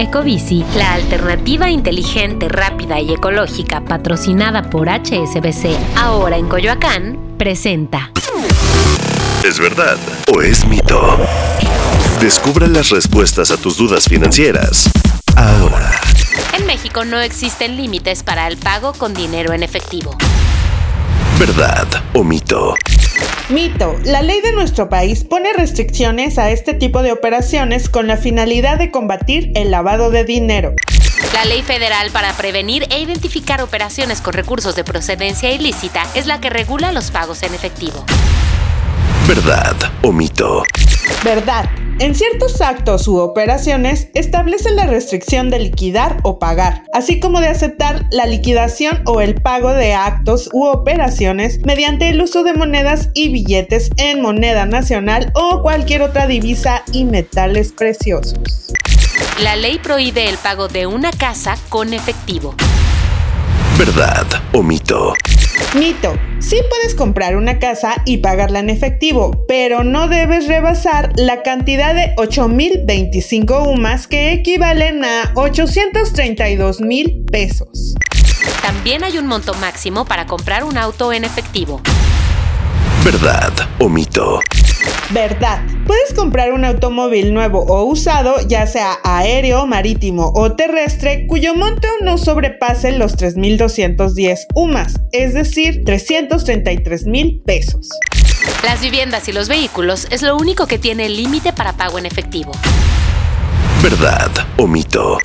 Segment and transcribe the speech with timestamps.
[0.00, 8.10] Ecobici, la alternativa inteligente, rápida y ecológica patrocinada por HSBC, ahora en Coyoacán, presenta.
[9.44, 9.98] ¿Es verdad
[10.34, 11.18] o es mito?
[12.18, 14.90] Descubra las respuestas a tus dudas financieras.
[15.36, 15.90] Ahora.
[16.58, 20.16] En México no existen límites para el pago con dinero en efectivo.
[21.40, 22.74] ¿Verdad o mito?
[23.48, 23.98] Mito.
[24.04, 28.76] La ley de nuestro país pone restricciones a este tipo de operaciones con la finalidad
[28.76, 30.74] de combatir el lavado de dinero.
[31.32, 36.42] La ley federal para prevenir e identificar operaciones con recursos de procedencia ilícita es la
[36.42, 38.04] que regula los pagos en efectivo.
[39.26, 40.62] ¿Verdad o mito?
[41.24, 41.70] Verdad.
[42.00, 47.48] En ciertos actos u operaciones establecen la restricción de liquidar o pagar, así como de
[47.48, 53.10] aceptar la liquidación o el pago de actos u operaciones mediante el uso de monedas
[53.12, 58.72] y billetes en moneda nacional o cualquier otra divisa y metales preciosos.
[59.42, 62.54] La ley prohíbe el pago de una casa con efectivo.
[63.80, 65.14] ¿Verdad o mito?
[65.74, 66.12] Mito.
[66.38, 71.94] Sí puedes comprar una casa y pagarla en efectivo, pero no debes rebasar la cantidad
[71.94, 77.94] de 8.025 UMAS que equivalen a 832 mil pesos.
[78.60, 81.80] También hay un monto máximo para comprar un auto en efectivo.
[83.02, 84.40] ¿Verdad o mito?
[85.10, 85.60] Verdad.
[85.86, 91.88] Puedes comprar un automóvil nuevo o usado, ya sea aéreo, marítimo o terrestre, cuyo monto
[92.02, 97.88] no sobrepase los 3.210 UMAS, es decir, 333 mil pesos.
[98.64, 102.52] Las viviendas y los vehículos es lo único que tiene límite para pago en efectivo.
[103.82, 105.18] ¿Verdad o mito?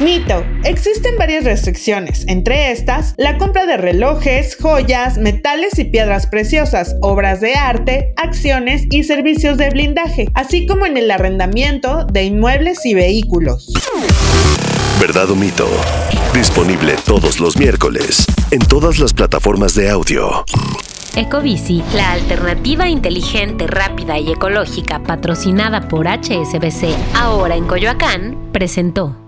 [0.00, 0.44] Mito.
[0.62, 7.40] Existen varias restricciones, entre estas, la compra de relojes, joyas, metales y piedras preciosas, obras
[7.40, 12.94] de arte, acciones y servicios de blindaje, así como en el arrendamiento de inmuebles y
[12.94, 13.72] vehículos.
[15.00, 15.66] ¿Verdad o mito?
[16.32, 20.44] Disponible todos los miércoles en todas las plataformas de audio.
[21.16, 29.27] Ecobici, la alternativa inteligente, rápida y ecológica patrocinada por HSBC, ahora en Coyoacán, presentó.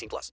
[0.00, 0.32] 18 plus.